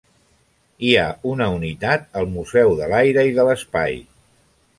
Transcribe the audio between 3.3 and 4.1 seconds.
i de l'Espai.